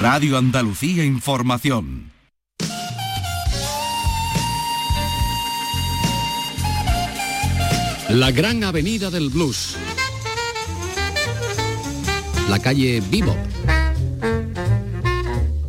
Radio 0.00 0.38
Andalucía 0.38 1.04
Información. 1.04 2.10
La 8.08 8.30
gran 8.30 8.64
avenida 8.64 9.10
del 9.10 9.28
blues. 9.28 9.76
La 12.48 12.58
calle 12.60 13.02
Vivo. 13.10 13.36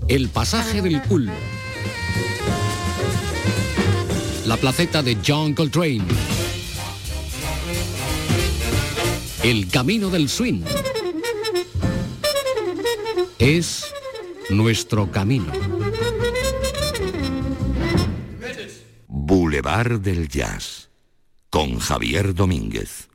El 0.08 0.30
pasaje 0.30 0.82
del 0.82 1.02
cool. 1.02 1.30
La 4.46 4.56
placeta 4.56 5.04
de 5.04 5.18
John 5.28 5.54
Coltrane. 5.54 6.06
El 9.44 9.68
camino 9.68 10.10
del 10.10 10.30
swing. 10.30 10.64
Es 13.38 13.91
nuestro 14.52 15.10
camino. 15.10 15.52
Boulevard 19.08 20.00
del 20.00 20.28
Jazz 20.28 20.90
con 21.50 21.80
Javier 21.80 22.34
Domínguez. 22.34 23.11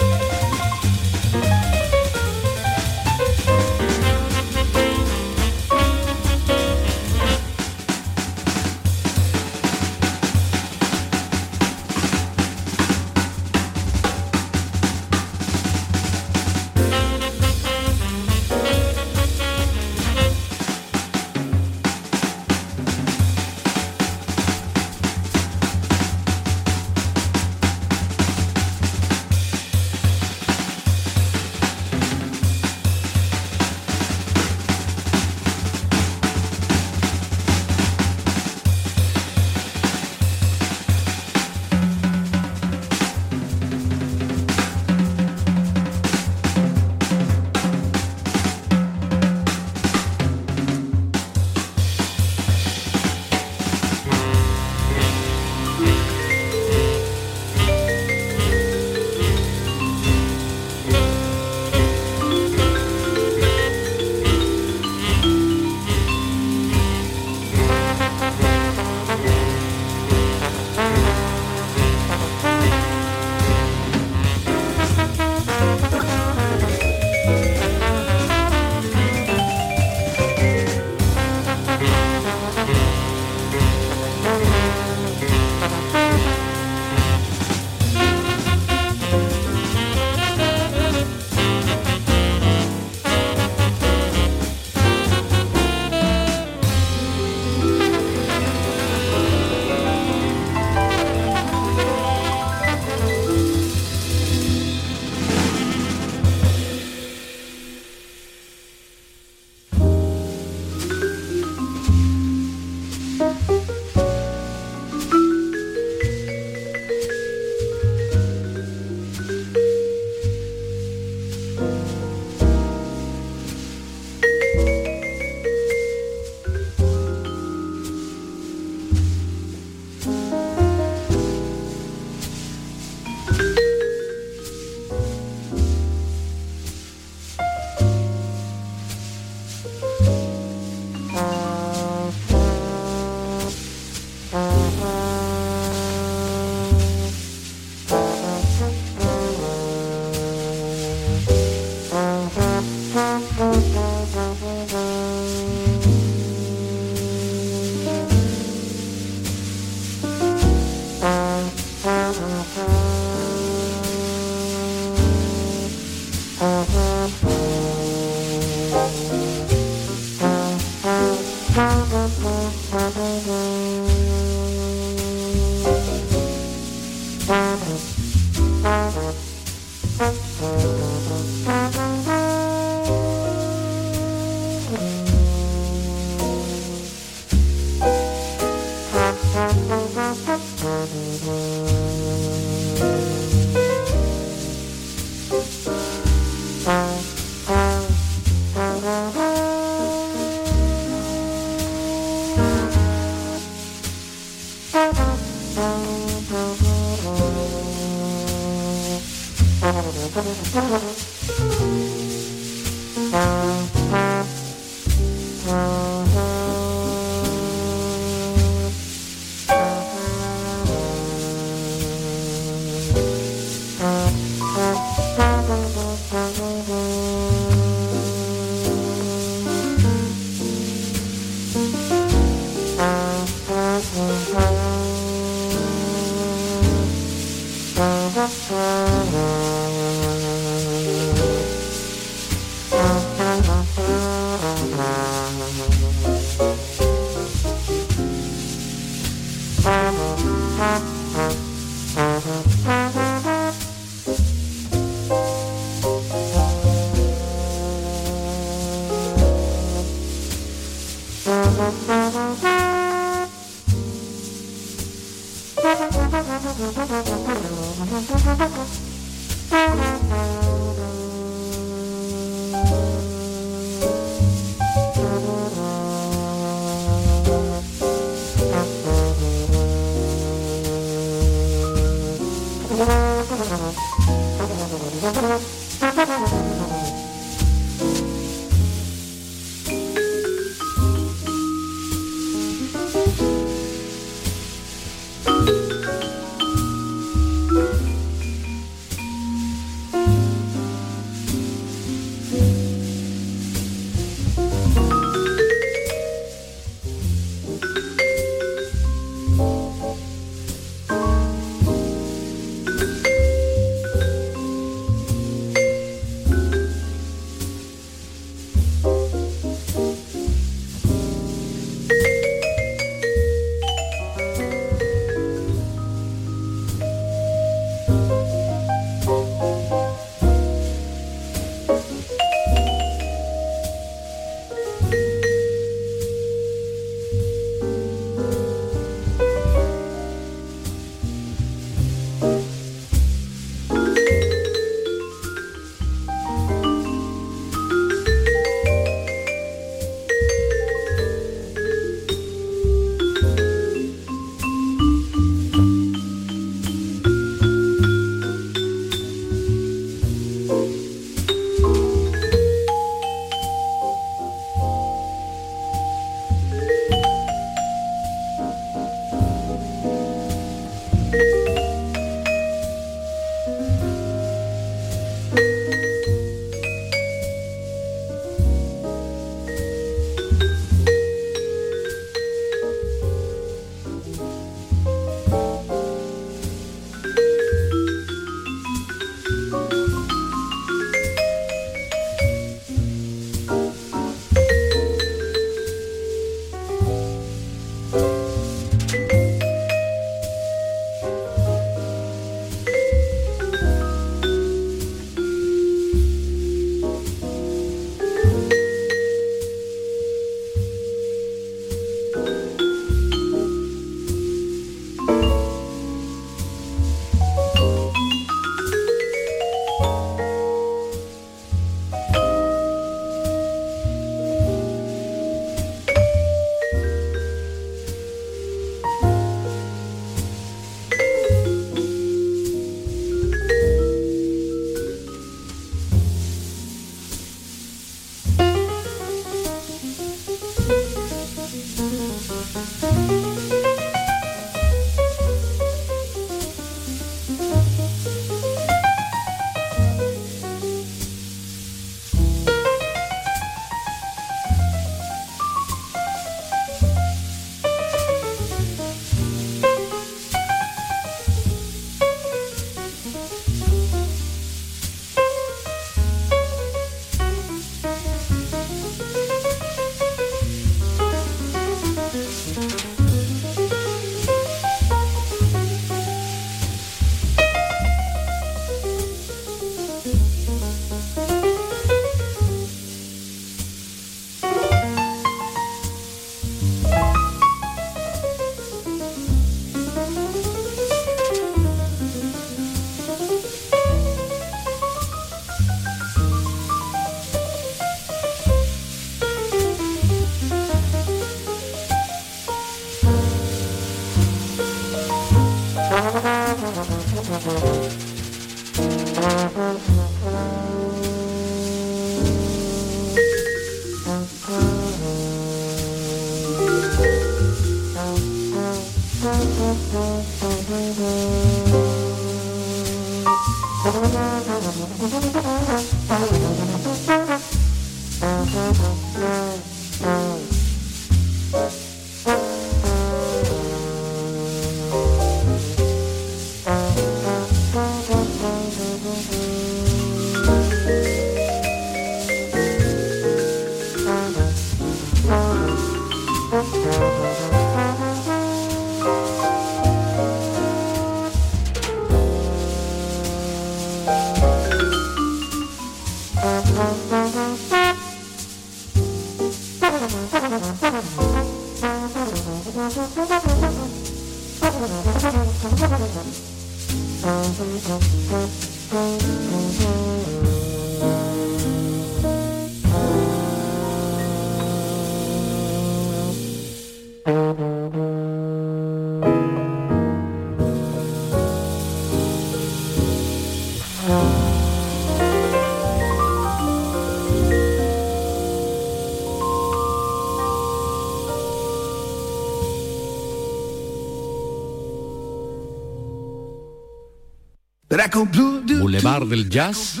Boulevard 598.12 599.26
del 599.26 599.50
Jazz 599.50 600.00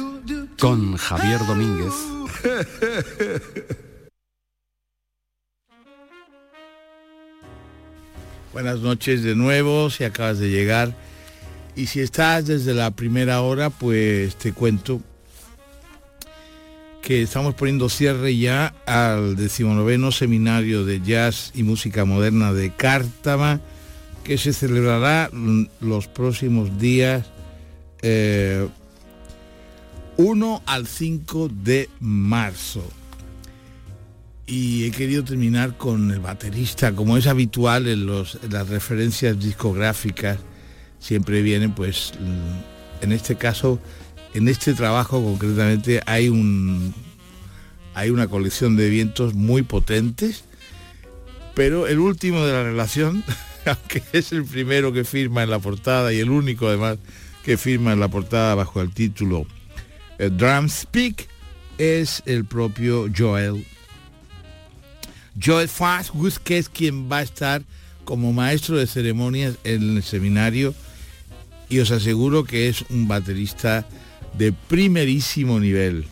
con 0.60 0.96
Javier 0.96 1.40
Domínguez. 1.44 1.92
Buenas 8.52 8.78
noches 8.78 9.24
de 9.24 9.34
nuevo, 9.34 9.90
si 9.90 10.04
acabas 10.04 10.38
de 10.38 10.50
llegar. 10.50 10.94
Y 11.74 11.86
si 11.86 11.98
estás 12.00 12.46
desde 12.46 12.74
la 12.74 12.92
primera 12.92 13.40
hora, 13.40 13.70
pues 13.70 14.36
te 14.36 14.52
cuento 14.52 15.00
que 17.02 17.22
estamos 17.22 17.54
poniendo 17.54 17.88
cierre 17.88 18.36
ya 18.36 18.72
al 18.86 19.34
decimonoveno 19.34 20.12
seminario 20.12 20.84
de 20.84 21.00
jazz 21.00 21.50
y 21.54 21.64
música 21.64 22.04
moderna 22.04 22.52
de 22.52 22.70
Cártama, 22.70 23.60
que 24.22 24.38
se 24.38 24.52
celebrará 24.52 25.28
los 25.80 26.06
próximos 26.06 26.78
días 26.78 27.24
1 30.16 30.56
eh, 30.56 30.60
al 30.66 30.86
5 30.86 31.48
de 31.48 31.88
marzo. 32.00 32.84
Y 34.46 34.84
he 34.84 34.90
querido 34.92 35.24
terminar 35.24 35.76
con 35.76 36.10
el 36.12 36.20
baterista, 36.20 36.92
como 36.92 37.16
es 37.16 37.26
habitual 37.26 37.88
en, 37.88 38.06
los, 38.06 38.38
las 38.48 38.68
referencias 38.68 39.40
discográficas, 39.40 40.38
siempre 41.00 41.42
vienen 41.42 41.72
pues, 41.72 42.12
mm, 42.20 43.04
en 43.04 43.12
este 43.12 43.36
caso, 43.36 43.80
en 44.34 44.48
este 44.48 44.74
trabajo 44.74 45.22
concretamente 45.22 46.00
hay 46.06 46.28
un 46.28 46.94
hay 47.94 48.10
una 48.10 48.28
colección 48.28 48.76
de 48.76 48.90
vientos 48.90 49.32
muy 49.32 49.62
potentes, 49.62 50.44
pero 51.54 51.86
el 51.86 51.98
último 51.98 52.44
de 52.44 52.52
la 52.52 52.62
relación, 52.62 53.24
aunque 53.64 54.02
es 54.12 54.32
el 54.32 54.44
primero 54.44 54.92
que 54.92 55.04
firma 55.04 55.42
en 55.42 55.48
la 55.48 55.58
portada 55.58 56.12
y 56.12 56.20
el 56.20 56.28
único 56.28 56.68
además 56.68 56.98
que 57.46 57.56
firma 57.56 57.92
en 57.92 58.00
la 58.00 58.08
portada 58.08 58.56
bajo 58.56 58.82
el 58.82 58.92
título 58.92 59.46
eh, 60.18 60.30
Drum 60.32 60.68
Speak 60.68 61.28
es 61.78 62.20
el 62.26 62.44
propio 62.44 63.06
Joel. 63.16 63.64
Joel 65.40 65.68
Fastwood, 65.68 66.32
que 66.42 66.58
es 66.58 66.68
quien 66.68 67.08
va 67.08 67.18
a 67.18 67.22
estar 67.22 67.62
como 68.04 68.32
maestro 68.32 68.76
de 68.76 68.88
ceremonias 68.88 69.58
en 69.62 69.96
el 69.96 70.02
seminario 70.02 70.74
y 71.68 71.78
os 71.78 71.92
aseguro 71.92 72.42
que 72.42 72.68
es 72.68 72.84
un 72.90 73.06
baterista 73.06 73.86
de 74.36 74.52
primerísimo 74.52 75.60
nivel. 75.60 76.06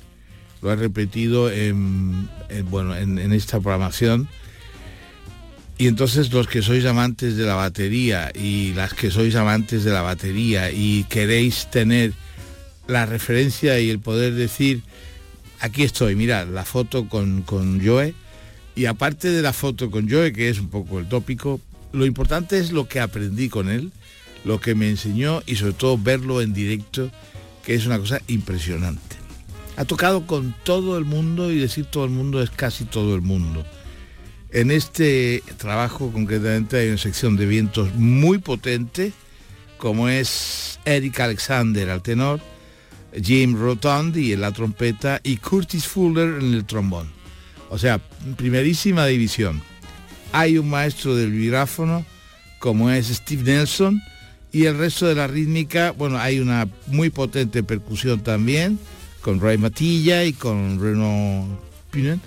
Lo 0.62 0.70
ha 0.70 0.76
repetido 0.76 1.50
en, 1.50 2.28
bueno, 2.70 2.96
en 2.96 3.32
esta 3.32 3.58
programación 3.58 4.28
y 5.76 5.88
entonces 5.88 6.32
los 6.32 6.46
que 6.46 6.62
sois 6.62 6.84
amantes 6.84 7.36
de 7.36 7.44
la 7.44 7.56
batería 7.56 8.30
y 8.34 8.72
las 8.74 8.94
que 8.94 9.10
sois 9.10 9.34
amantes 9.34 9.82
de 9.82 9.90
la 9.90 10.02
batería 10.02 10.70
y 10.70 11.04
queréis 11.04 11.68
tener 11.70 12.12
la 12.86 13.06
referencia 13.06 13.80
y 13.80 13.90
el 13.90 13.98
poder 13.98 14.34
decir, 14.34 14.82
aquí 15.60 15.82
estoy, 15.82 16.14
mirad, 16.14 16.46
la 16.46 16.64
foto 16.64 17.08
con, 17.08 17.42
con 17.42 17.84
Joe, 17.84 18.14
y 18.76 18.86
aparte 18.86 19.30
de 19.30 19.42
la 19.42 19.52
foto 19.52 19.90
con 19.90 20.08
Joe, 20.08 20.32
que 20.32 20.48
es 20.48 20.60
un 20.60 20.68
poco 20.68 21.00
el 21.00 21.08
tópico, 21.08 21.60
lo 21.92 22.06
importante 22.06 22.58
es 22.58 22.70
lo 22.70 22.86
que 22.86 23.00
aprendí 23.00 23.48
con 23.48 23.68
él, 23.68 23.90
lo 24.44 24.60
que 24.60 24.74
me 24.74 24.88
enseñó 24.88 25.42
y 25.46 25.56
sobre 25.56 25.72
todo 25.72 25.98
verlo 25.98 26.40
en 26.40 26.52
directo, 26.52 27.10
que 27.64 27.74
es 27.74 27.86
una 27.86 27.98
cosa 27.98 28.20
impresionante. 28.28 29.16
Ha 29.76 29.84
tocado 29.84 30.26
con 30.26 30.54
todo 30.62 30.98
el 30.98 31.04
mundo 31.04 31.50
y 31.50 31.58
decir 31.58 31.86
todo 31.86 32.04
el 32.04 32.10
mundo 32.10 32.42
es 32.42 32.50
casi 32.50 32.84
todo 32.84 33.16
el 33.16 33.22
mundo 33.22 33.64
en 34.54 34.70
este 34.70 35.42
trabajo 35.58 36.12
concretamente 36.12 36.78
hay 36.78 36.88
una 36.88 36.98
sección 36.98 37.36
de 37.36 37.44
vientos 37.44 37.92
muy 37.96 38.38
potente, 38.38 39.12
como 39.78 40.08
es 40.08 40.78
Eric 40.84 41.18
Alexander 41.18 41.90
al 41.90 42.02
tenor, 42.02 42.40
Jim 43.20 43.58
Rotondi 43.58 44.32
en 44.32 44.40
la 44.40 44.52
trompeta 44.52 45.20
y 45.24 45.38
Curtis 45.38 45.88
Fuller 45.88 46.40
en 46.40 46.54
el 46.54 46.64
trombón. 46.64 47.10
O 47.68 47.78
sea, 47.78 48.00
primerísima 48.36 49.06
división. 49.06 49.60
Hay 50.30 50.56
un 50.56 50.70
maestro 50.70 51.16
del 51.16 51.32
vibráfono, 51.32 52.06
como 52.60 52.90
es 52.90 53.08
Steve 53.08 53.42
Nelson, 53.42 54.00
y 54.52 54.66
el 54.66 54.78
resto 54.78 55.06
de 55.06 55.16
la 55.16 55.26
rítmica, 55.26 55.90
bueno, 55.90 56.18
hay 56.18 56.38
una 56.38 56.68
muy 56.86 57.10
potente 57.10 57.64
percusión 57.64 58.20
también, 58.20 58.78
con 59.20 59.40
Ray 59.40 59.58
Matilla 59.58 60.22
y 60.22 60.32
con 60.32 60.80
Reno 60.80 61.58
Pinen 61.90 62.20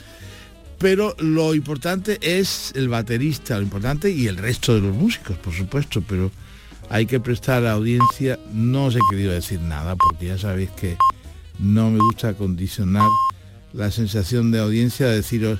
pero 0.80 1.16
lo 1.20 1.56
importante 1.56 2.20
es 2.22 2.72
el 2.76 2.90
baterista, 2.90 3.58
lo 3.58 3.64
importante 3.64 4.12
y 4.12 4.28
el 4.28 4.38
resto 4.38 4.76
de 4.76 4.82
los 4.82 4.96
músicos, 4.96 5.38
por 5.38 5.54
supuesto, 5.54 6.04
pero 6.08 6.32
hay 6.90 7.06
que 7.06 7.20
prestar 7.20 7.66
a 7.66 7.74
audiencia, 7.74 8.40
no 8.54 8.86
os 8.86 8.96
he 8.96 9.00
querido 9.10 9.32
decir 9.32 9.60
nada, 9.60 9.96
porque 9.96 10.28
ya 10.28 10.38
sabéis 10.38 10.70
que 10.72 10.98
no 11.60 11.90
me 11.90 12.00
gusta 12.00 12.34
condicionar 12.36 13.08
la 13.74 13.92
sensación 13.92 14.52
de 14.52 14.60
audiencia 14.60 15.08
de 15.08 15.18
deciros, 15.18 15.60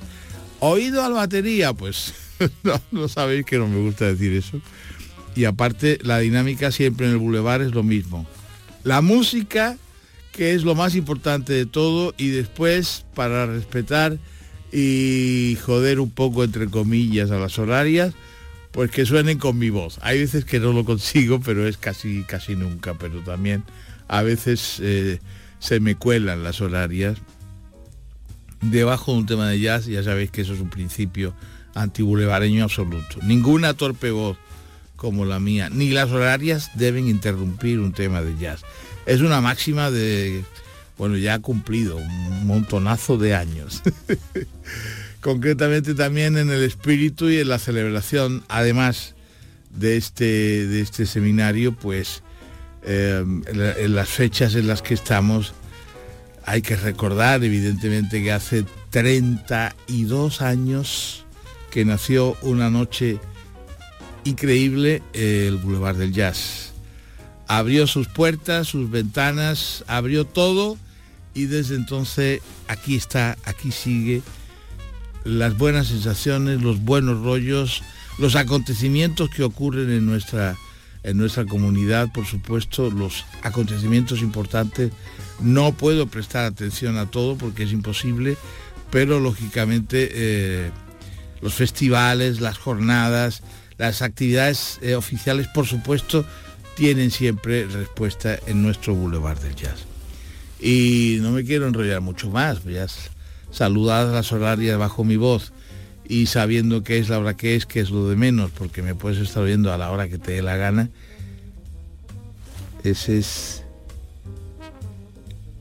oído 0.60 1.04
a 1.04 1.08
la 1.08 1.16
batería, 1.16 1.72
pues 1.72 2.14
no, 2.62 2.80
no 2.92 3.08
sabéis 3.08 3.44
que 3.44 3.58
no 3.58 3.66
me 3.66 3.80
gusta 3.80 4.06
decir 4.06 4.32
eso. 4.32 4.60
Y 5.34 5.44
aparte, 5.44 5.98
la 6.02 6.18
dinámica 6.18 6.72
siempre 6.72 7.06
en 7.06 7.12
el 7.12 7.18
bulevar 7.18 7.60
es 7.60 7.72
lo 7.72 7.82
mismo. 7.82 8.26
La 8.82 9.02
música, 9.02 9.76
que 10.32 10.54
es 10.54 10.64
lo 10.64 10.74
más 10.74 10.94
importante 10.94 11.52
de 11.52 11.66
todo, 11.66 12.14
y 12.16 12.28
después, 12.28 13.04
para 13.14 13.46
respetar 13.46 14.18
y 14.72 15.56
joder 15.64 16.00
un 16.00 16.10
poco 16.10 16.44
entre 16.44 16.68
comillas 16.68 17.30
a 17.30 17.38
las 17.38 17.58
horarias, 17.58 18.14
pues 18.70 18.90
que 18.90 19.06
suenen 19.06 19.38
con 19.38 19.58
mi 19.58 19.70
voz. 19.70 19.98
Hay 20.02 20.18
veces 20.20 20.44
que 20.44 20.60
no 20.60 20.72
lo 20.72 20.84
consigo, 20.84 21.40
pero 21.40 21.66
es 21.66 21.76
casi 21.76 22.22
casi 22.24 22.56
nunca, 22.56 22.94
pero 22.94 23.20
también 23.20 23.64
a 24.08 24.22
veces 24.22 24.78
eh, 24.80 25.20
se 25.58 25.80
me 25.80 25.94
cuelan 25.94 26.42
las 26.42 26.60
horarias. 26.60 27.18
Debajo 28.60 29.12
de 29.12 29.18
un 29.18 29.26
tema 29.26 29.48
de 29.48 29.60
jazz, 29.60 29.86
ya 29.86 30.02
sabéis 30.02 30.30
que 30.30 30.42
eso 30.42 30.52
es 30.52 30.60
un 30.60 30.70
principio 30.70 31.32
antibulevareño 31.74 32.64
absoluto. 32.64 33.20
Ninguna 33.22 33.74
torpe 33.74 34.10
voz 34.10 34.36
como 34.96 35.24
la 35.24 35.38
mía, 35.38 35.70
ni 35.70 35.90
las 35.90 36.10
horarias 36.10 36.72
deben 36.74 37.06
interrumpir 37.08 37.78
un 37.78 37.92
tema 37.92 38.20
de 38.20 38.36
jazz. 38.36 38.62
Es 39.06 39.20
una 39.20 39.40
máxima 39.40 39.92
de 39.92 40.42
bueno, 40.98 41.16
ya 41.16 41.34
ha 41.34 41.38
cumplido 41.38 41.96
un 41.96 42.46
montonazo 42.46 43.16
de 43.16 43.34
años. 43.34 43.82
Concretamente 45.20 45.94
también 45.94 46.36
en 46.36 46.50
el 46.50 46.62
espíritu 46.62 47.30
y 47.30 47.38
en 47.38 47.48
la 47.48 47.58
celebración, 47.58 48.44
además 48.48 49.14
de 49.70 49.96
este, 49.96 50.66
de 50.66 50.80
este 50.80 51.06
seminario, 51.06 51.72
pues 51.72 52.22
eh, 52.82 53.24
en 53.24 53.94
las 53.94 54.08
fechas 54.08 54.56
en 54.56 54.66
las 54.66 54.82
que 54.82 54.94
estamos, 54.94 55.54
hay 56.44 56.62
que 56.62 56.76
recordar 56.76 57.44
evidentemente 57.44 58.22
que 58.22 58.32
hace 58.32 58.64
32 58.90 60.42
años 60.42 61.24
que 61.70 61.84
nació 61.84 62.36
una 62.42 62.70
noche 62.70 63.20
increíble 64.24 65.02
el 65.12 65.56
Boulevard 65.58 65.96
del 65.96 66.12
Jazz. 66.12 66.72
Abrió 67.46 67.86
sus 67.86 68.08
puertas, 68.08 68.68
sus 68.68 68.90
ventanas, 68.90 69.84
abrió 69.86 70.24
todo 70.24 70.76
y 71.38 71.46
desde 71.46 71.76
entonces 71.76 72.40
aquí 72.66 72.96
está, 72.96 73.38
aquí 73.44 73.70
sigue 73.70 74.22
las 75.22 75.56
buenas 75.56 75.86
sensaciones, 75.86 76.60
los 76.62 76.80
buenos 76.80 77.22
rollos, 77.22 77.84
los 78.18 78.34
acontecimientos 78.34 79.30
que 79.30 79.44
ocurren 79.44 79.88
en 79.90 80.04
nuestra 80.04 80.56
en 81.04 81.16
nuestra 81.16 81.44
comunidad, 81.44 82.12
por 82.12 82.26
supuesto, 82.26 82.90
los 82.90 83.24
acontecimientos 83.42 84.20
importantes. 84.20 84.90
No 85.40 85.70
puedo 85.72 86.08
prestar 86.08 86.44
atención 86.44 86.98
a 86.98 87.06
todo 87.06 87.38
porque 87.38 87.62
es 87.62 87.72
imposible, 87.72 88.36
pero 88.90 89.20
lógicamente 89.20 90.08
eh, 90.12 90.70
los 91.40 91.54
festivales, 91.54 92.40
las 92.40 92.58
jornadas, 92.58 93.44
las 93.78 94.02
actividades 94.02 94.80
eh, 94.82 94.96
oficiales, 94.96 95.46
por 95.46 95.66
supuesto, 95.66 96.26
tienen 96.74 97.12
siempre 97.12 97.64
respuesta 97.66 98.36
en 98.48 98.60
nuestro 98.60 98.92
Boulevard 98.92 99.38
del 99.38 99.54
Jazz. 99.54 99.87
Y 100.60 101.18
no 101.20 101.30
me 101.30 101.44
quiero 101.44 101.66
enrollar 101.66 102.00
mucho 102.00 102.30
más, 102.30 102.64
ya 102.64 102.86
saludadas 103.50 104.12
las 104.12 104.32
horarias 104.32 104.78
bajo 104.78 105.04
mi 105.04 105.16
voz 105.16 105.52
y 106.08 106.26
sabiendo 106.26 106.82
qué 106.82 106.98
es 106.98 107.08
la 107.08 107.18
hora 107.18 107.36
que 107.36 107.54
es, 107.54 107.66
que 107.66 107.80
es 107.80 107.90
lo 107.90 108.08
de 108.08 108.16
menos, 108.16 108.50
porque 108.50 108.82
me 108.82 108.94
puedes 108.94 109.18
estar 109.18 109.42
oyendo 109.42 109.72
a 109.72 109.78
la 109.78 109.90
hora 109.90 110.08
que 110.08 110.18
te 110.18 110.32
dé 110.32 110.42
la 110.42 110.56
gana. 110.56 110.88
Ese 112.82 113.18
es, 113.18 113.62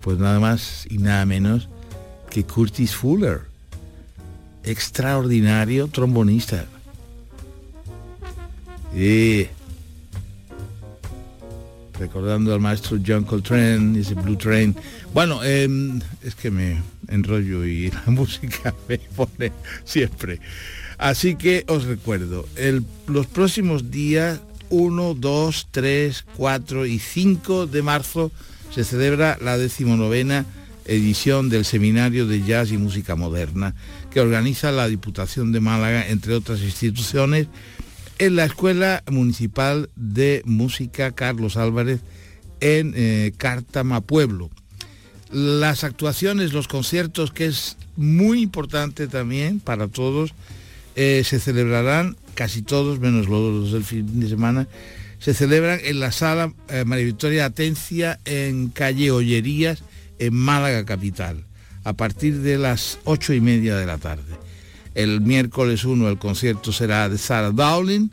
pues 0.02 0.18
nada 0.18 0.40
más 0.40 0.88
y 0.90 1.00
nada 1.00 1.26
menos 1.26 1.68
que 2.30 2.44
Curtis 2.46 2.96
Fuller, 2.96 3.42
extraordinario 4.64 5.88
trombonista. 5.88 6.66
Y 8.96 9.48
recordando 12.00 12.54
al 12.54 12.60
maestro 12.60 13.00
John 13.06 13.24
Coltrane, 13.24 14.00
ese 14.00 14.14
Blue 14.14 14.36
Train. 14.36 14.76
Bueno, 15.14 15.44
em, 15.44 16.00
es 16.24 16.36
que 16.36 16.52
me 16.52 16.82
enrollo 17.08 17.66
y 17.66 17.92
la 17.92 18.04
música 18.08 18.74
me 18.88 18.98
pone 18.98 19.52
siempre. 19.84 20.40
Así 20.98 21.36
que 21.36 21.64
os 21.68 21.86
recuerdo, 21.86 22.48
los 23.08 23.28
próximos 23.28 23.92
días 23.92 24.42
1, 24.70 25.14
2, 25.14 25.68
3, 25.72 26.26
4 26.36 26.86
y 26.86 27.00
5 27.00 27.68
de 27.68 27.82
marzo 27.82 28.32
se 28.74 28.84
celebra 28.84 29.38
la 29.42 29.58
decimonovena 29.58 30.46
edición 30.86 31.50
del 31.50 31.66
Seminario 31.66 32.26
de 32.26 32.44
Jazz 32.44 32.72
y 32.72 32.78
Música 32.78 33.16
Moderna 33.16 33.76
que 34.10 34.22
organiza 34.22 34.72
la 34.72 34.88
Diputación 34.88 35.52
de 35.52 35.60
Málaga, 35.60 36.08
entre 36.08 36.34
otras 36.34 36.62
instituciones, 36.62 37.48
en 38.20 38.36
la 38.36 38.46
Escuela 38.46 39.04
Municipal 39.10 39.90
de 39.96 40.42
Música 40.46 41.12
Carlos 41.12 41.58
Álvarez 41.58 42.02
en 42.60 42.94
eh, 42.96 43.34
Cártama 43.38 44.02
Pueblo. 44.02 44.50
Las 45.32 45.84
actuaciones, 45.84 46.54
los 46.54 46.68
conciertos, 46.68 47.32
que 47.32 47.46
es 47.46 47.78
muy 47.96 48.42
importante 48.42 49.08
también 49.08 49.60
para 49.60 49.88
todos, 49.88 50.34
eh, 50.96 51.24
se 51.26 51.40
celebrarán, 51.40 52.16
casi 52.34 52.62
todos, 52.62 53.00
menos 53.00 53.28
los 53.28 53.72
del 53.72 53.84
fin 53.84 54.20
de 54.20 54.30
semana, 54.30 54.68
se 55.20 55.34
celebran 55.34 55.80
en 55.84 56.00
la 56.00 56.12
sala 56.12 56.54
eh, 56.70 56.86
María 56.86 57.06
Victoria 57.06 57.46
Atencia 57.46 58.20
en 58.26 58.70
calle 58.70 59.12
Ollerías, 59.12 59.84
en 60.20 60.34
Málaga 60.34 60.86
Capital, 60.86 61.44
a 61.84 61.94
partir 61.94 62.40
de 62.40 62.58
las 62.58 63.00
ocho 63.04 63.34
y 63.34 63.42
media 63.42 63.76
de 63.76 63.86
la 63.86 63.98
tarde. 63.98 64.47
El 64.98 65.22
miércoles 65.22 65.86
1 65.86 66.10
el 66.10 66.18
concierto 66.18 66.74
será 66.74 67.08
de 67.08 67.20
Sarah 67.20 67.52
Dowling, 67.52 68.10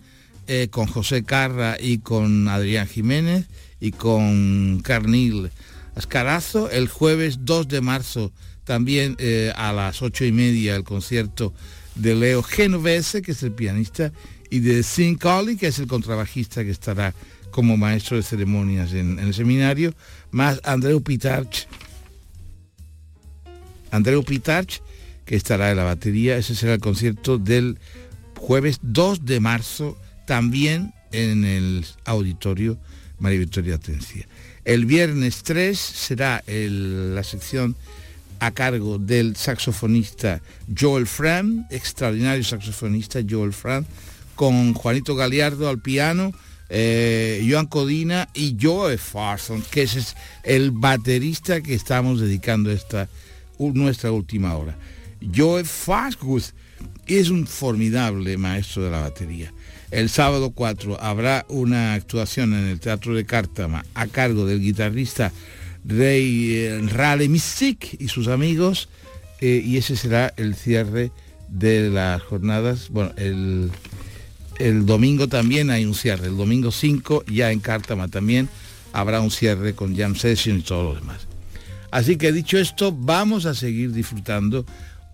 eh, 0.46 0.68
con 0.70 0.86
José 0.86 1.24
Carra 1.24 1.78
y 1.80 2.00
con 2.00 2.46
Adrián 2.46 2.86
Jiménez 2.86 3.46
y 3.80 3.92
con 3.92 4.82
Carnil 4.84 5.50
Ascarazo. 5.94 6.68
El 6.68 6.88
jueves 6.88 7.38
2 7.40 7.68
de 7.68 7.80
marzo 7.80 8.32
también 8.64 9.16
eh, 9.18 9.50
a 9.56 9.72
las 9.72 10.02
ocho 10.02 10.26
y 10.26 10.32
media 10.32 10.76
el 10.76 10.84
concierto 10.84 11.54
de 11.94 12.14
Leo 12.16 12.42
Genovese, 12.42 13.22
que 13.22 13.32
es 13.32 13.42
el 13.42 13.52
pianista, 13.52 14.12
y 14.50 14.58
de 14.58 14.82
Sin 14.82 15.16
Colley, 15.16 15.56
que 15.56 15.68
es 15.68 15.78
el 15.78 15.86
contrabajista 15.86 16.64
que 16.64 16.70
estará 16.70 17.14
como 17.50 17.78
maestro 17.78 18.18
de 18.18 18.22
ceremonias 18.22 18.92
en, 18.92 19.18
el 19.18 19.32
seminario, 19.32 19.94
más 20.30 20.60
Andreu 20.64 21.02
Pitarch. 21.02 21.66
Andreu 23.90 24.22
Pitarch, 24.22 24.82
que 25.24 25.36
estará 25.36 25.70
en 25.70 25.76
la 25.76 25.84
batería. 25.84 26.36
Ese 26.36 26.54
será 26.54 26.74
el 26.74 26.80
concierto 26.80 27.38
del 27.38 27.78
jueves 28.38 28.78
2 28.82 29.24
de 29.24 29.40
marzo, 29.40 29.98
también 30.26 30.92
en 31.12 31.44
el 31.44 31.86
auditorio 32.04 32.78
María 33.18 33.38
Victoria 33.38 33.76
Atencia. 33.76 34.26
El 34.64 34.86
viernes 34.86 35.42
3 35.42 35.78
será 35.78 36.42
la 36.46 37.22
sección 37.22 37.76
a 38.40 38.50
cargo 38.50 38.98
del 38.98 39.36
saxofonista 39.36 40.40
Joel 40.78 41.06
Fran, 41.06 41.66
extraordinario 41.70 42.42
saxofonista 42.44 43.20
Joel 43.28 43.52
Fran, 43.52 43.86
con 44.34 44.74
Juanito 44.74 45.14
Galiardo 45.14 45.68
al 45.68 45.80
piano, 45.80 46.32
eh, 46.68 47.46
Joan 47.48 47.66
Codina 47.66 48.28
y 48.34 48.56
Joe 48.60 48.98
Farson, 48.98 49.62
que 49.70 49.82
es 49.82 50.16
el 50.42 50.70
baterista 50.70 51.60
que 51.60 51.74
estamos 51.74 52.20
dedicando 52.20 52.70
esta 52.70 53.08
nuestra 53.58 54.10
última 54.10 54.56
hora. 54.56 54.76
Joe 55.34 55.64
Fargus 55.64 56.54
es 57.06 57.30
un 57.30 57.46
formidable 57.46 58.36
maestro 58.36 58.84
de 58.84 58.90
la 58.90 59.00
batería. 59.00 59.52
El 59.90 60.08
sábado 60.08 60.50
4 60.50 61.00
habrá 61.00 61.46
una 61.48 61.94
actuación 61.94 62.54
en 62.54 62.66
el 62.66 62.80
Teatro 62.80 63.14
de 63.14 63.24
Cártama 63.24 63.84
a 63.94 64.06
cargo 64.06 64.46
del 64.46 64.60
guitarrista 64.60 65.32
Rey 65.84 66.54
eh, 66.54 66.80
Rale 66.88 67.28
Mystic 67.28 68.00
y 68.00 68.08
sus 68.08 68.28
amigos 68.28 68.88
eh, 69.40 69.62
y 69.64 69.76
ese 69.76 69.96
será 69.96 70.32
el 70.36 70.54
cierre 70.54 71.12
de 71.48 71.90
las 71.90 72.22
jornadas. 72.22 72.88
Bueno, 72.88 73.12
el, 73.16 73.70
el 74.58 74.86
domingo 74.86 75.28
también 75.28 75.70
hay 75.70 75.84
un 75.84 75.94
cierre, 75.94 76.28
el 76.28 76.36
domingo 76.36 76.72
5 76.72 77.24
ya 77.26 77.52
en 77.52 77.60
Cártama 77.60 78.08
también 78.08 78.48
habrá 78.92 79.20
un 79.20 79.30
cierre 79.30 79.74
con 79.74 79.96
Jam 79.96 80.16
Session 80.16 80.58
y 80.58 80.62
todo 80.62 80.84
lo 80.84 80.94
demás. 80.94 81.26
Así 81.90 82.16
que 82.16 82.32
dicho 82.32 82.58
esto, 82.58 82.90
vamos 82.90 83.46
a 83.46 83.54
seguir 83.54 83.92
disfrutando. 83.92 84.64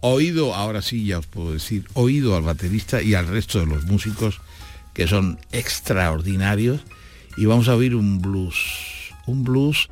Oído, 0.03 0.55
ahora 0.55 0.81
sí 0.81 1.05
ya 1.05 1.19
os 1.19 1.27
puedo 1.27 1.53
decir, 1.53 1.87
oído 1.93 2.37
al 2.37 2.43
baterista 2.43 3.03
y 3.03 3.15
al 3.15 3.27
resto 3.27 3.61
de 3.61 3.67
los 3.67 3.85
músicos 3.85 4.41
que 4.95 5.07
son 5.07 5.39
extraordinarios. 5.53 6.81
Y 7.37 7.47
vamos 7.47 7.69
a 7.69 7.75
oír 7.75 7.95
un 7.95 8.21
blues, 8.21 9.13
un 9.27 9.45
blues 9.45 9.89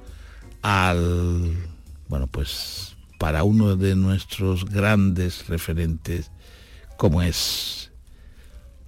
al, 0.62 1.53
bueno, 2.09 2.27
pues 2.27 2.97
para 3.18 3.44
uno 3.44 3.77
de 3.77 3.97
nuestros 3.97 4.64
grandes 4.64 5.47
referentes 5.49 6.31
como 6.97 7.23
es 7.23 7.90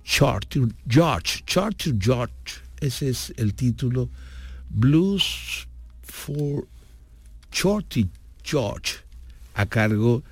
Charter 0.04 0.62
George, 0.88 1.42
Charter 1.46 1.94
George, 1.98 2.32
ese 2.80 3.10
es 3.10 3.32
el 3.36 3.54
título, 3.54 4.08
Blues 4.68 5.68
for 6.02 6.66
Shorty 7.52 8.08
George, 8.42 8.96
a 9.54 9.66
cargo 9.66 10.24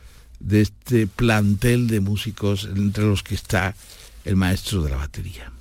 este 0.62 1.06
plantel 1.06 1.88
de 1.88 2.00
músicos 2.00 2.64
entre 2.64 3.04
los 3.04 3.22
que 3.22 3.34
está 3.34 3.74
el 4.24 4.36
maestro 4.36 4.82
de 4.82 4.90
la 4.90 4.96
batería. 4.96 5.52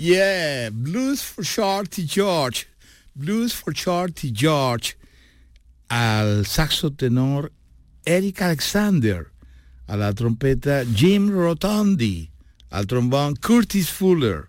Yeah. 0.00 0.70
Blues 0.72 1.22
for 1.22 1.44
Shorty 1.44 2.04
George. 2.04 2.66
Blues 3.14 3.52
for 3.52 3.72
Shorty 3.72 4.30
George. 4.30 4.96
Al 5.90 6.44
saxo 6.44 6.90
tenor 6.90 7.50
Eric 8.06 8.40
Alexander. 8.40 9.30
A 9.88 9.96
la 9.96 10.12
trompeta 10.12 10.84
Jim 10.94 11.28
Rotondi. 11.28 12.30
Al 12.70 12.86
trombón 12.86 13.36
Curtis 13.36 13.90
Fuller. 13.90 14.48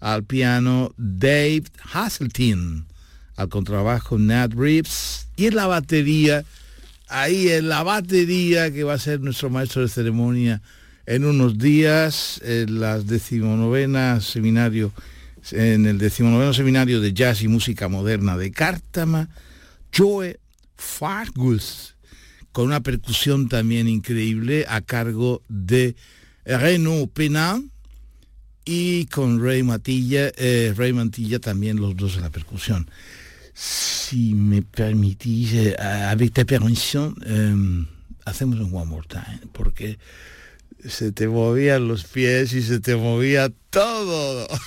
Al 0.00 0.24
piano 0.24 0.92
Dave 0.98 1.64
Hasseltine. 1.94 2.84
Al 3.36 3.48
contrabajo 3.48 4.18
Nat 4.18 4.52
Reeves. 4.52 5.28
Y 5.36 5.46
en 5.46 5.56
la 5.56 5.66
batería, 5.66 6.44
ahí 7.08 7.48
en 7.48 7.70
la 7.70 7.82
batería 7.82 8.70
que 8.70 8.84
va 8.84 8.94
a 8.94 8.98
ser 8.98 9.20
nuestro 9.20 9.48
maestro 9.48 9.80
de 9.80 9.88
ceremonia 9.88 10.60
en 11.10 11.24
unos 11.24 11.58
días, 11.58 12.40
en 12.44 12.78
las 12.78 13.08
decimonovena 13.08 14.20
seminario, 14.20 14.92
en 15.50 15.86
el 15.86 15.98
decimonoveno 15.98 16.54
seminario 16.54 17.00
de 17.00 17.12
jazz 17.12 17.42
y 17.42 17.48
música 17.48 17.88
moderna 17.88 18.36
de 18.36 18.52
Cártama, 18.52 19.28
Joe 19.92 20.38
Fargus, 20.76 21.96
con 22.52 22.66
una 22.66 22.80
percusión 22.80 23.48
también 23.48 23.88
increíble 23.88 24.66
a 24.68 24.82
cargo 24.82 25.42
de 25.48 25.96
Renaud 26.44 27.08
Penan 27.08 27.72
y 28.64 29.06
con 29.06 29.44
Ray 29.44 29.64
Matilla, 29.64 30.30
eh, 30.36 30.72
Ray 30.76 30.94
también 31.40 31.80
los 31.80 31.96
dos 31.96 32.14
en 32.14 32.22
la 32.22 32.30
percusión. 32.30 32.88
Si 33.52 34.32
me 34.32 34.62
permitís, 34.62 35.54
eh, 35.54 35.76
avec 35.76 36.34
ta 36.34 36.44
permisión, 36.44 37.16
eh, 37.26 37.84
hacemos 38.26 38.60
un 38.60 38.72
One 38.72 38.86
More 38.86 39.08
Time, 39.08 39.40
porque 39.52 39.98
se 40.88 41.12
te 41.12 41.28
movían 41.28 41.88
los 41.88 42.04
pies 42.04 42.52
y 42.52 42.62
se 42.62 42.80
te 42.80 42.96
movía 42.96 43.50
todo. 43.70 44.46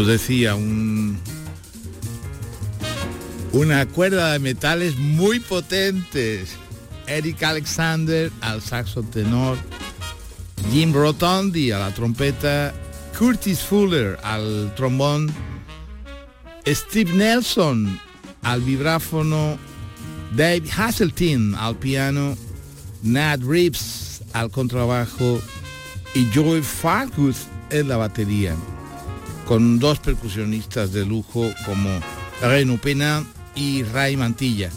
os 0.00 0.06
decía, 0.06 0.54
un, 0.54 1.18
una 3.52 3.86
cuerda 3.86 4.32
de 4.32 4.38
metales 4.38 4.96
muy 4.96 5.40
potentes. 5.40 6.56
Eric 7.06 7.42
Alexander 7.42 8.30
al 8.40 8.62
saxo 8.62 9.02
tenor, 9.02 9.58
Jim 10.70 10.92
Rotondi 10.92 11.72
a 11.72 11.78
la 11.78 11.92
trompeta, 11.92 12.72
Curtis 13.18 13.60
Fuller 13.60 14.18
al 14.22 14.72
trombón, 14.76 15.30
Steve 16.66 17.12
Nelson 17.12 18.00
al 18.42 18.62
vibráfono, 18.62 19.58
Dave 20.34 20.62
Hasseltine 20.70 21.56
al 21.58 21.76
piano, 21.76 22.36
Nat 23.02 23.42
Reeves 23.42 24.22
al 24.32 24.50
contrabajo 24.50 25.40
y 26.14 26.26
Joey 26.32 26.62
Fargus 26.62 27.48
en 27.70 27.88
la 27.88 27.96
batería, 27.96 28.54
con 29.50 29.80
dos 29.80 29.98
percusionistas 29.98 30.92
de 30.92 31.04
lujo 31.04 31.52
como 31.66 31.90
Reno 32.40 32.76
Pena 32.76 33.24
y 33.56 33.82
Ray 33.82 34.16
Mantilla. 34.16 34.70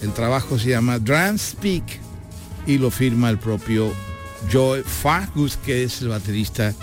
El 0.00 0.12
trabajo 0.12 0.58
se 0.58 0.70
llama 0.70 0.98
Drum 0.98 1.38
Speak 1.38 1.84
y 2.66 2.78
lo 2.78 2.90
firma 2.90 3.30
el 3.30 3.38
propio 3.38 3.92
Joe 4.52 4.82
Fargus, 4.82 5.56
que 5.56 5.84
es 5.84 6.02
el 6.02 6.08
baterista 6.08 6.74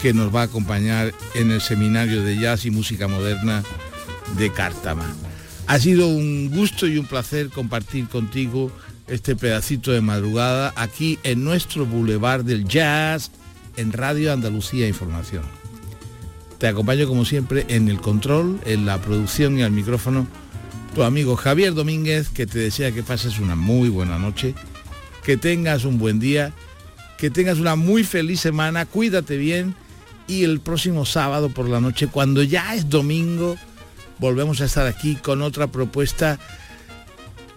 que 0.00 0.14
nos 0.14 0.32
va 0.32 0.42
a 0.42 0.44
acompañar 0.44 1.12
en 1.34 1.50
el 1.50 1.60
seminario 1.60 2.22
de 2.22 2.38
jazz 2.38 2.64
y 2.64 2.70
música 2.70 3.08
moderna 3.08 3.64
de 4.38 4.52
Cártama. 4.52 5.12
Ha 5.66 5.76
sido 5.80 6.06
un 6.06 6.52
gusto 6.54 6.86
y 6.86 6.98
un 6.98 7.06
placer 7.06 7.50
compartir 7.50 8.06
contigo 8.06 8.70
este 9.08 9.34
pedacito 9.34 9.90
de 9.90 10.02
madrugada 10.02 10.72
aquí 10.76 11.18
en 11.24 11.42
nuestro 11.42 11.84
Boulevard 11.84 12.44
del 12.44 12.64
Jazz 12.64 13.32
en 13.76 13.92
Radio 13.92 14.32
Andalucía 14.32 14.86
Información. 14.86 15.59
Te 16.60 16.68
acompaño 16.68 17.08
como 17.08 17.24
siempre 17.24 17.64
en 17.68 17.88
el 17.88 18.02
control, 18.02 18.60
en 18.66 18.84
la 18.84 19.00
producción 19.00 19.58
y 19.58 19.62
al 19.62 19.70
micrófono 19.70 20.26
tu 20.94 21.02
amigo 21.04 21.34
Javier 21.34 21.72
Domínguez, 21.72 22.28
que 22.28 22.46
te 22.46 22.58
desea 22.58 22.92
que 22.92 23.02
pases 23.02 23.38
una 23.38 23.56
muy 23.56 23.88
buena 23.88 24.18
noche, 24.18 24.54
que 25.24 25.38
tengas 25.38 25.86
un 25.86 25.98
buen 25.98 26.20
día, 26.20 26.52
que 27.16 27.30
tengas 27.30 27.58
una 27.58 27.76
muy 27.76 28.04
feliz 28.04 28.40
semana, 28.40 28.84
cuídate 28.84 29.38
bien 29.38 29.74
y 30.26 30.44
el 30.44 30.60
próximo 30.60 31.06
sábado 31.06 31.48
por 31.48 31.66
la 31.66 31.80
noche, 31.80 32.08
cuando 32.08 32.42
ya 32.42 32.74
es 32.74 32.90
domingo, 32.90 33.56
volvemos 34.18 34.60
a 34.60 34.66
estar 34.66 34.86
aquí 34.86 35.16
con 35.16 35.40
otra 35.40 35.68
propuesta. 35.68 36.38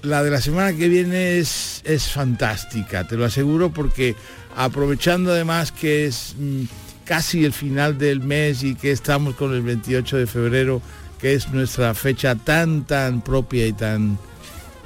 La 0.01 0.24
de 0.24 0.32
la 0.32 0.39
semana 0.39 0.78
que 0.78 0.88
viene 0.88 1.39
es, 1.39 1.82
es 1.84 2.10
fantástica, 2.10 3.06
te 3.06 3.18
lo 3.18 3.26
aseguro, 3.26 3.70
porque 3.74 4.16
aprovechando 4.56 5.34
además 5.34 5.74
que 5.74 6.06
es 6.06 6.36
mm, 6.39 6.64
casi 7.06 7.45
el 7.45 7.54
final 7.54 7.97
del 7.97 8.22
mes 8.22 8.64
y 8.64 8.76
que 8.76 8.91
estamos 8.91 9.36
con 9.36 9.54
el 9.54 9.62
28 9.62 10.18
de 10.18 10.28
febrero, 10.28 10.82
que 11.20 11.34
es 11.34 11.49
nuestra 11.49 11.93
fecha 11.93 12.36
tan 12.36 12.86
tan 12.86 13.22
propia 13.22 13.68
y 13.68 13.74
tan 13.74 14.18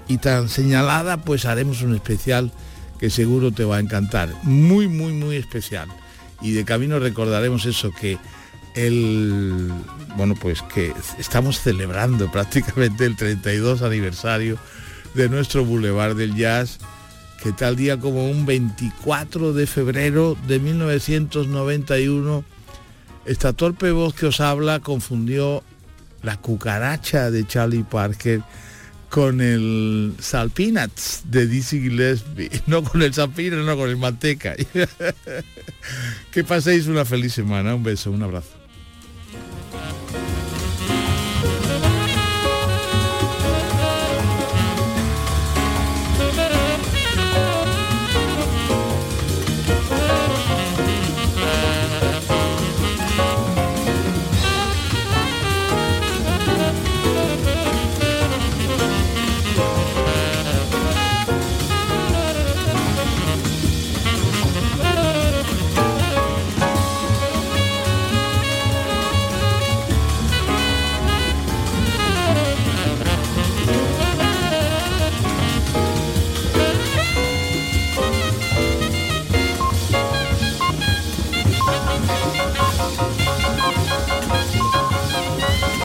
y 0.08 0.18
tan 0.18 0.50
señalada, 0.50 1.18
pues 1.18 1.46
haremos 1.46 1.82
un 1.82 1.96
especial 1.96 2.52
que 3.00 3.10
seguro 3.10 3.52
te 3.52 3.64
va 3.64 3.78
a 3.78 3.80
encantar, 3.80 4.30
muy 4.44 4.88
muy 4.88 5.14
muy 5.14 5.36
especial. 5.36 5.90
Y 6.42 6.52
de 6.52 6.66
camino 6.66 7.00
recordaremos 7.00 7.66
eso 7.66 7.92
que 7.92 8.18
el 8.76 9.72
bueno, 10.16 10.36
pues 10.40 10.62
que 10.62 10.94
estamos 11.18 11.60
celebrando 11.60 12.32
prácticamente 12.32 13.06
el 13.06 13.16
32 13.16 13.82
aniversario 13.82 14.58
de 15.14 15.30
nuestro 15.30 15.66
Boulevard 15.66 16.16
del 16.16 16.36
Jazz, 16.36 16.80
que 17.42 17.52
tal 17.52 17.76
día 17.76 18.00
como 18.00 18.30
un 18.30 18.46
24 18.46 19.54
de 19.54 19.68
febrero 19.68 20.38
de 20.48 20.60
1991 20.60 22.44
esta 23.26 23.54
torpe 23.54 23.92
voz 23.92 24.14
que 24.14 24.26
os 24.26 24.40
habla 24.40 24.80
confundió 24.80 25.64
la 26.24 26.38
cucaracha 26.38 27.30
de 27.30 27.46
Charlie 27.46 27.84
Parker 27.84 28.42
con 29.10 29.42
el 29.42 30.16
Salpinats 30.20 31.24
de 31.26 31.48
Dizzy 31.48 31.82
Gillespie, 31.82 32.50
no 32.68 32.84
con 32.84 33.02
el 33.02 33.14
Salpina, 33.14 33.58
no 33.58 33.78
con 33.78 33.90
el 33.90 33.98
Manteca. 33.98 34.56
que 36.32 36.44
paséis 36.44 36.88
una 36.88 37.06
feliz 37.06 37.34
semana, 37.34 37.76
un 37.76 37.84
beso, 37.84 38.12
un 38.12 38.24
abrazo. 38.24 38.57